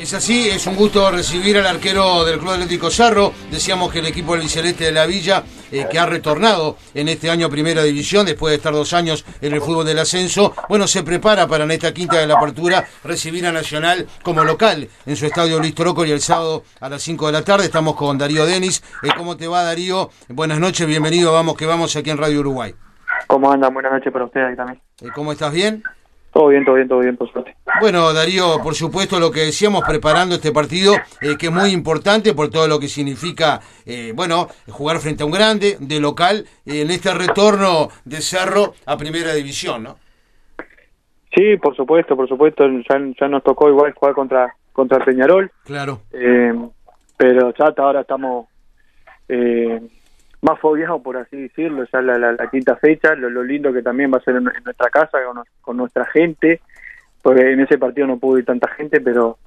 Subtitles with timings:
[0.00, 3.34] Es así, es un gusto recibir al arquero del Club Atlético Cerro.
[3.50, 7.28] Decíamos que el equipo del Biceleste de la Villa, eh, que ha retornado en este
[7.28, 10.86] año a Primera División, después de estar dos años en el fútbol del ascenso, bueno,
[10.86, 15.16] se prepara para en esta quinta de la apertura recibir a Nacional como local en
[15.16, 17.66] su estadio Luis y el sábado a las 5 de la tarde.
[17.66, 18.82] Estamos con Darío Denis.
[19.02, 20.08] Eh, ¿Cómo te va, Darío?
[20.30, 21.34] Buenas noches, bienvenido.
[21.34, 22.74] Vamos que vamos aquí en Radio Uruguay.
[23.26, 23.74] ¿Cómo andan?
[23.74, 24.80] Buenas noches para ustedes también.
[25.02, 25.52] Eh, ¿Cómo estás?
[25.52, 25.82] ¿Bien?
[26.32, 27.56] Todo bien, todo bien, todo bien, por suerte.
[27.80, 32.34] Bueno, Darío, por supuesto lo que decíamos preparando este partido, eh, que es muy importante
[32.34, 36.90] por todo lo que significa, eh, bueno, jugar frente a un grande, de local, en
[36.90, 39.96] este retorno de Cerro a Primera División, ¿no?
[41.34, 45.50] Sí, por supuesto, por supuesto, ya, nos tocó igual jugar contra contra Peñarol.
[45.64, 46.00] Claro.
[46.12, 46.54] Eh,
[47.16, 48.46] pero ya hasta ahora estamos
[49.28, 49.80] eh,
[50.42, 54.18] más fobiado, por así decirlo, ya la, la, quinta fecha, lo, lindo que también va
[54.18, 55.18] a ser en, nuestra casa,
[55.60, 56.60] con, nuestra gente,
[57.22, 59.38] porque en ese partido no pudo ir tanta gente, pero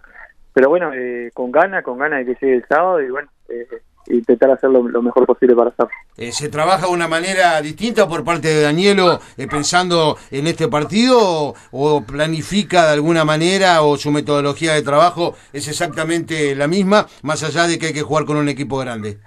[0.53, 3.67] pero bueno, eh, con ganas, con ganas de que llegue el sábado y bueno, eh,
[4.07, 5.91] intentar hacer lo, mejor posible para hacerlo.
[6.17, 10.67] Eh, ¿Se trabaja de una manera distinta por parte de Danielo eh, pensando en este
[10.67, 17.07] partido o, planifica de alguna manera o su metodología de trabajo es exactamente la misma,
[17.21, 19.19] más allá de que hay que jugar con un equipo grande?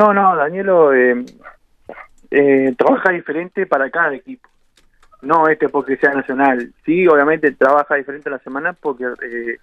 [0.00, 1.26] No, no, Danielo eh,
[2.30, 4.48] eh, trabaja diferente para cada equipo.
[5.20, 6.72] No este porque sea nacional.
[6.86, 9.58] Sí, obviamente trabaja diferente la semana porque eh,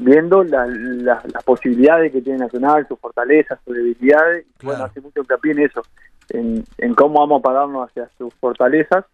[0.00, 4.46] viendo las la, posibilidades que tiene Nacional, sus fortalezas, sus debilidades.
[4.64, 5.82] Bueno, hace mucho hincapié en eso,
[6.30, 9.04] en, en cómo vamos a pararnos hacia sus fortalezas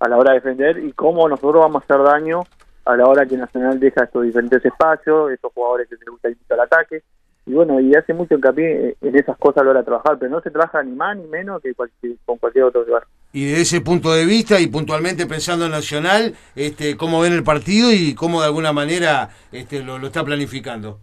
[0.00, 2.42] a la hora de defender y cómo nosotros vamos a hacer daño
[2.84, 6.36] a la hora que Nacional deja estos diferentes espacios, estos jugadores que les gusta ir
[6.50, 7.02] al ataque
[7.50, 10.30] y bueno, y hace mucho hincapié en esas cosas a la hora de trabajar, pero
[10.30, 11.74] no se trabaja ni más ni menos que
[12.24, 13.02] con cualquier otro lugar.
[13.32, 17.42] Y de ese punto de vista y puntualmente pensando en Nacional, este, ¿cómo ven el
[17.42, 21.00] partido y cómo de alguna manera este, lo, está planificando?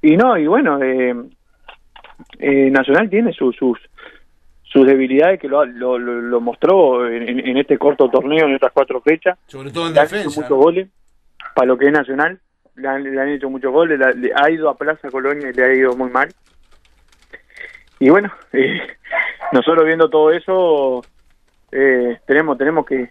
[0.00, 1.14] Y no, y bueno, eh,
[2.38, 3.76] eh, Nacional tiene sus, sus
[4.62, 9.38] sus debilidades que lo, lo, mostró en, este corto torneo, en estas cuatro fechas.
[9.46, 10.40] Sobre todo en defensa.
[10.40, 10.88] Muchos goles
[11.54, 12.40] para lo que es Nacional
[12.76, 15.96] le han, hecho muchos goles, le, ha ido a Plaza Colonia y le ha ido
[15.96, 16.28] muy mal.
[18.00, 18.80] Y bueno, eh,
[19.52, 21.04] nosotros viendo todo eso,
[21.72, 23.10] eh, tenemos tenemos que,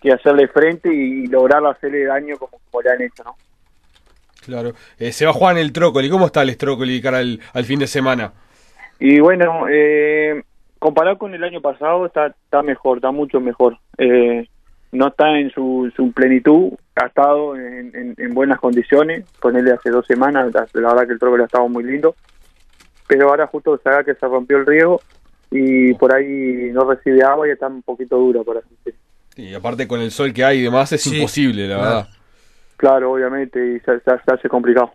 [0.00, 3.36] que hacerle frente y lograrlo hacerle daño como, le han hecho, ¿no?
[4.44, 4.72] Claro.
[4.98, 6.08] Eh, se va Juan el Trócoli.
[6.08, 8.32] ¿Cómo está el Trócoli cara al, al fin de semana?
[8.98, 10.42] Y bueno, eh,
[10.78, 13.78] comparado con el año pasado, está, está mejor, está mucho mejor.
[13.98, 14.48] Eh,
[14.92, 19.90] no está en su, su plenitud, ha estado en, en, buenas condiciones, con él hace
[19.90, 22.14] dos semanas, la, verdad que el trócoli ha estado muy lindo,
[23.06, 25.00] pero ahora justo se haga que se rompió el riego
[25.50, 29.00] y por ahí no recibe agua y está un poquito duro, por así decirlo.
[29.36, 32.08] Y aparte con el sol que hay y demás es imposible, la verdad.
[32.76, 34.92] Claro, obviamente, y se hace complicado.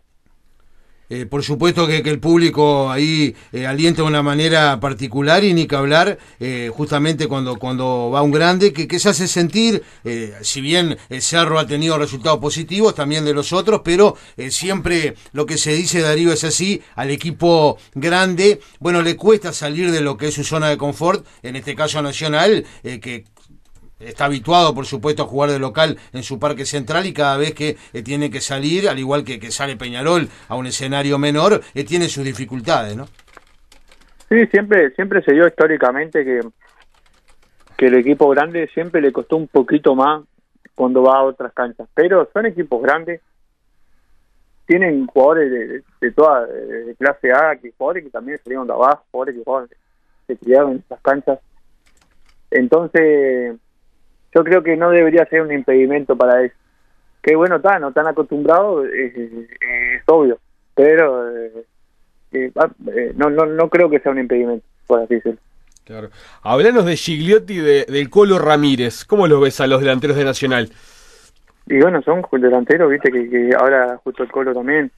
[1.13, 5.67] Eh, por supuesto que, el público ahí eh, alienta de una manera particular y ni
[5.67, 9.83] que hablar eh, justamente cuando, cuando va un grande que, se hace sentir,
[10.41, 14.15] si bien el Cerro ha tenido resultados positivos también de los otros, pero
[14.49, 19.91] siempre lo que se dice Darío es así, al equipo grande, bueno, le cuesta salir
[19.91, 23.25] de lo que es su zona de confort, en este caso Nacional, que
[24.05, 27.53] está habituado, por supuesto, a jugar de local en su parque central y cada vez
[27.53, 31.83] que eh, tiene que salir, al igual que, sale Peñarol a un escenario menor, eh,
[31.83, 33.05] tiene sus dificultades, ¿no?
[34.29, 36.41] Sí, siempre, siempre se dio históricamente que,
[37.77, 40.23] que el equipo grande siempre le costó un poquito más
[40.75, 43.21] cuando va a otras canchas, pero son equipos grandes,
[44.65, 46.47] tienen jugadores de, toda
[46.97, 51.01] clase A, que jugadores que también salieron de abajo, jugadores que se criaron en estas
[51.01, 51.39] canchas.
[52.49, 53.57] Entonces,
[54.33, 56.55] yo creo que no debería ser un impedimento para eso.
[57.21, 59.13] Que bueno, está, no están acostumbrados, es,
[60.07, 60.39] obvio,
[60.75, 61.65] pero eh,
[62.33, 65.39] eh, ah, eh, no, no, no creo que sea un impedimento, por así decirlo.
[65.85, 66.09] Claro.
[66.41, 69.05] Hablanos de Gigliotti de, del Colo Ramírez.
[69.05, 70.69] ¿Cómo lo ves a los delanteros de Nacional?
[71.67, 74.91] Y bueno, son delanteros, viste, que, ahora justo el Colo también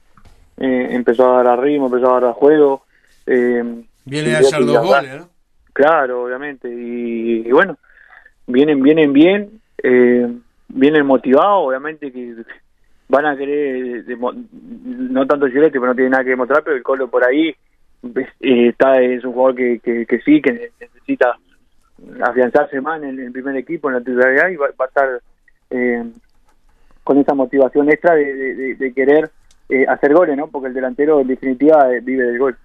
[0.58, 2.84] empezó a dar ritmo, empezó a dar juego.
[3.24, 5.28] Viene a hacer dos goles, ¿no?
[5.72, 6.68] Claro, obviamente.
[6.68, 7.76] y, bueno,
[8.46, 10.28] vienen, vienen bien, eh,
[10.68, 12.34] vienen motivados, obviamente que
[13.08, 17.08] van a querer, no tanto Giletti, pero no tiene nada que demostrar, pero el Colo
[17.08, 17.54] por ahí
[18.40, 21.36] eh, está es un jugador que, que, sí, que necesita
[22.22, 25.20] afianzarse más en el, primer equipo, en la titularidad, y va, a estar
[25.70, 26.04] eh,
[27.04, 29.30] con esa motivación extra de, de, querer
[29.68, 30.48] eh, hacer goles, ¿no?
[30.48, 32.56] Porque el delantero en definitiva vive del gol.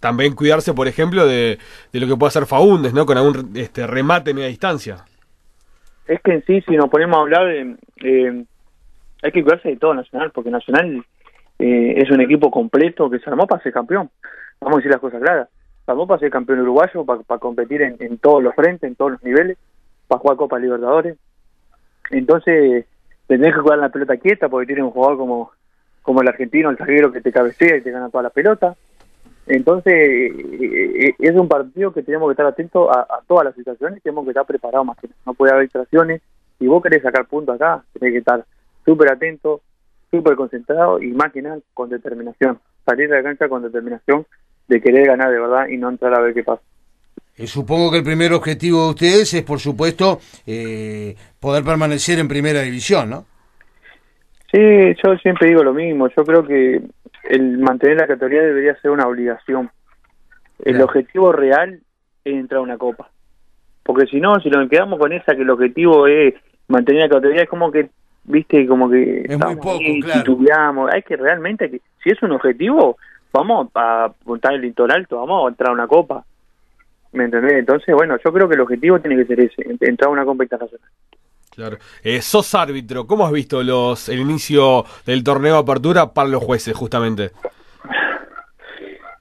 [0.00, 1.58] También cuidarse, por ejemplo, de,
[1.92, 3.06] lo que puede hacer Faúndes, ¿no?
[3.06, 5.04] Con algún este, remate a media distancia.
[6.06, 10.30] Es que en sí, si nos ponemos a hablar, hay que cuidarse de todo Nacional,
[10.32, 11.04] porque Nacional
[11.58, 14.10] eh, es un equipo completo que se armó para ser campeón.
[14.60, 15.48] Vamos a decir las cosas claras.
[15.84, 19.12] Se armó para ser campeón uruguayo, para, competir en, en, todos los frentes, en todos
[19.12, 19.58] los niveles,
[20.06, 21.16] para jugar Copa Libertadores.
[22.10, 22.86] Entonces,
[23.26, 25.52] tenés que jugar la pelota quieta porque tiene un jugador como,
[26.02, 28.74] como el argentino, el zaguero que te cabecea y te gana toda la pelota.
[29.48, 33.98] Entonces, eh, eh, es un partido que tenemos que estar atentos a, todas las situaciones
[33.98, 36.20] y tenemos que estar preparados más que No puede haber distracciones.
[36.58, 38.44] Si vos querés sacar puntos acá, tenés que estar
[38.84, 39.62] súper atento,
[40.10, 42.58] súper concentrado y más que nada con determinación.
[42.84, 44.26] Salir de la cancha con determinación
[44.68, 46.62] de querer ganar de verdad y no entrar a ver qué pasa.
[47.38, 52.28] Eh, supongo que el primer objetivo de ustedes es, por supuesto, eh, poder permanecer en
[52.28, 53.24] primera división, ¿no?
[54.52, 54.58] Sí,
[55.04, 56.08] yo siempre digo lo mismo.
[56.08, 56.80] Yo creo que
[57.28, 59.70] el mantener la categoría debería ser una obligación.
[60.64, 61.80] El objetivo real
[62.24, 63.10] es entrar a una copa.
[63.84, 66.34] Porque si no, si nos quedamos con esa que el objetivo es
[66.66, 67.90] mantener la categoría, es como que
[68.24, 70.88] viste como que es muy poco, claro.
[70.92, 72.98] hay que realmente que si es un objetivo
[73.32, 76.24] vamos a apuntar el litoral alto vamos a entrar a una copa
[77.12, 80.12] me entendés entonces bueno yo creo que el objetivo tiene que ser ese entrar a
[80.12, 80.90] una copa internacional
[81.58, 86.28] claro eh, sos árbitro cómo has visto los el inicio del torneo de apertura para
[86.28, 87.32] los jueces justamente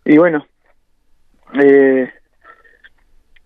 [0.05, 0.45] y bueno
[1.53, 2.11] eh,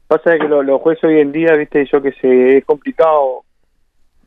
[0.07, 3.45] pasa que los jueces hoy en día viste yo que sé es complicado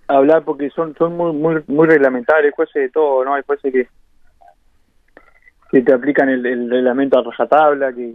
[0.09, 3.35] hablar porque son son muy muy muy reglamentarios, jueces de todo, ¿no?
[3.35, 3.89] Hay jueces que
[5.71, 8.15] que te aplican el, reglamento a rajatabla, que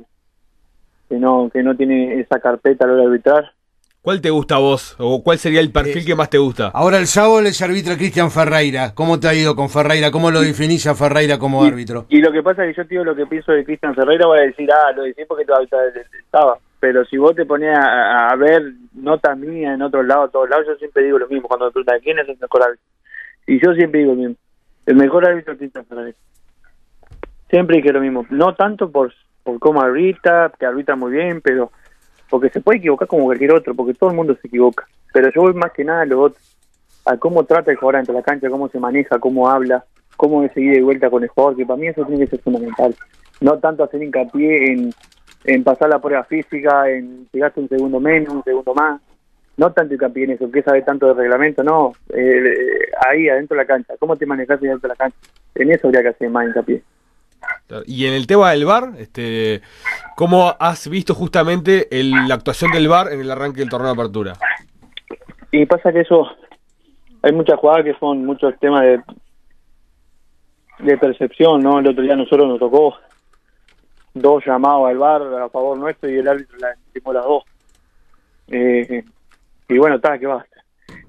[1.10, 3.52] que no que no tiene esa carpeta a la de arbitrar.
[4.02, 4.96] ¿Cuál te gusta a vos?
[4.98, 6.72] ¿O cuál sería el perfil que más te gusta?
[6.74, 8.94] Ahora el sábado les arbitra Cristian Ferreira.
[8.96, 10.10] ¿Cómo te ha ido con Ferreira?
[10.10, 12.06] ¿Cómo lo definís a Ferreira como árbitro?
[12.08, 14.40] Y lo que pasa es que yo, tío, lo que pienso de Cristian Ferreira, voy
[14.40, 18.64] a decir, ah, lo decís porque estaba pero si vos te ponías a, ver
[18.94, 22.00] notas mías en otros lados, todos lados, yo siempre digo lo mismo cuando me preguntan
[22.02, 22.86] quién es el mejor árbitro.
[23.48, 24.36] Y yo siempre digo lo mismo.
[24.86, 26.16] El mejor árbitro es Cristian Fernández.
[27.50, 28.26] Siempre dije lo mismo.
[28.30, 29.14] No tanto por,
[29.44, 31.72] por cómo arbitra, que arbitra muy bien, pero
[32.30, 34.88] porque se puede equivocar como cualquier otro, porque todo el mundo se equivoca.
[35.14, 36.40] Pero yo voy más que nada a lo otro,
[37.06, 39.84] a cómo trata el jugador ante la cancha, cómo se maneja, cómo habla,
[40.18, 42.42] cómo es seguir de vuelta con el jugador, que para mí eso tiene que ser
[42.42, 42.96] fundamental.
[43.42, 44.94] No tanto hacer hincapié en
[45.46, 49.02] en pasar la prueba física, en llegaste un segundo menos, un segundo más.
[49.58, 51.94] No tanto hincapié en eso, que sabe tanto de reglamento, no.
[52.10, 53.94] Eh, ahí, adentro de la cancha.
[54.00, 55.18] ¿Cómo te manejas adentro de la cancha?
[55.56, 56.82] En eso habría que hacer más hincapié.
[57.86, 59.62] Y en el tema del VAR, este,
[60.16, 64.34] ¿cómo has visto justamente la actuación del VAR en el arranque del torneo de apertura?
[65.52, 66.28] Y pasa que eso,
[67.22, 69.02] hay muchas jugadas que son muchos temas de,
[70.80, 71.80] de percepción, ¿no?
[71.80, 72.96] El otro día nosotros nos tocó
[74.14, 76.76] dos llamados al bar a favor nuestro y el árbitro la
[77.14, 77.44] las dos.
[78.48, 79.04] Eh,
[79.70, 80.64] y bueno, está, que basta.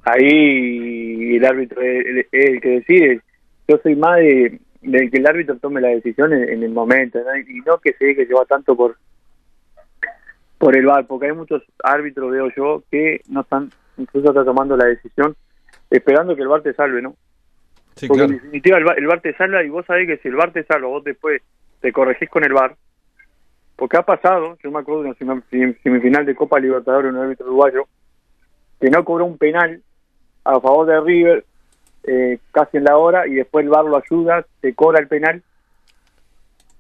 [0.05, 3.21] Ahí el árbitro es, el que decide.
[3.69, 7.79] Yo soy más de, que el árbitro tome la decisión en, el momento y no
[7.79, 8.97] que se deje llevar tanto por
[10.61, 14.77] por el bar, porque hay muchos árbitros, veo yo, que no están, incluso están tomando
[14.77, 15.35] la decisión
[15.89, 17.17] esperando que el bar te salve, ¿no?
[18.07, 20.37] porque en definitiva el bar, el bar te salva y vos sabés que si el
[20.37, 21.41] bar te salva, vos después
[21.81, 22.77] te corregís con el bar,
[23.75, 25.43] porque ha pasado, yo me acuerdo de una
[25.83, 27.89] semifinal de Copa Libertadores, un árbitro uruguayo,
[28.79, 29.83] que no cobró un penal
[30.45, 31.45] a favor de River
[32.05, 35.43] eh, casi en la hora y después el VAR lo ayuda, te cobra el penal.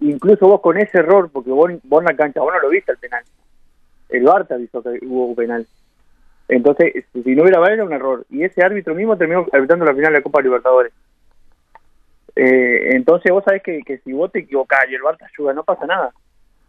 [0.00, 2.92] Incluso vos con ese error, porque vos, vos en la cancha, vos no lo viste
[2.92, 3.22] el penal.
[4.08, 5.66] El VAR te avisó que hubo un penal.
[6.48, 8.24] Entonces, si no hubiera VAR era un error.
[8.30, 10.92] Y ese árbitro mismo terminó arbitrando la final de la Copa Libertadores.
[12.34, 15.64] Eh, entonces vos sabés que, si vos te equivocás y el VAR te ayuda, no
[15.64, 16.12] pasa nada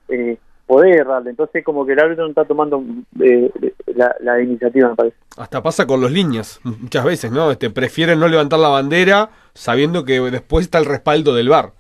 [0.10, 0.38] eh,
[0.72, 1.32] poder errarle.
[1.32, 2.82] Entonces, como que el árbitro no está tomando
[3.20, 3.52] eh,
[4.22, 5.18] la, iniciativa, me parece.
[5.38, 7.52] Hasta pasa con los líneas, muchas veces, ¿no?
[7.52, 11.72] Este, prefieren no levantar la bandera sabiendo que después está el respaldo del bar.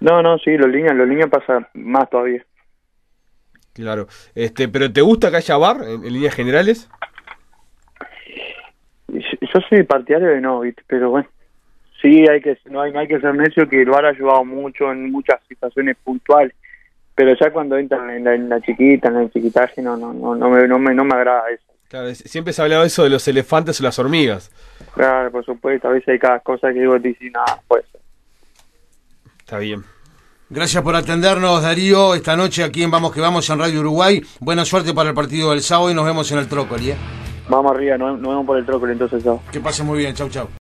[0.00, 2.44] No, no, sí, los líneas, los líneas pasa más todavía.
[3.74, 4.08] Claro.
[4.34, 6.90] Este, pero ¿te gusta que haya bar en, líneas generales?
[9.06, 11.28] Yo soy partidario de no, pero bueno.
[12.02, 14.44] Sí, hay que no hay, no hay que ser necio que el bar ha ayudado
[14.44, 16.54] mucho en muchas situaciones puntuales
[17.14, 20.66] pero ya cuando entran en la, chiquita, en el chiquitaje, no, no, no, no, me,
[20.66, 21.64] no, me, no me agrada eso.
[21.88, 24.50] Claro, siempre se ha hablado eso de los elefantes o las hormigas.
[24.94, 27.84] Claro, por supuesto, a veces hay cada cosa que digo, dice, nada, pues.
[29.38, 29.84] Está bien.
[30.50, 34.20] Gracias por atendernos, Darío, esta noche aquí en Vamos que Vamos en Radio Uruguay.
[34.40, 36.90] Buena suerte para el partido del sábado y nos vemos en el Trócoli.
[36.90, 36.96] ¿eh?
[37.48, 39.24] Vamos arriba, nos, vemos por el Trócoli entonces.
[39.50, 40.48] Que pase muy bien, chau, chau.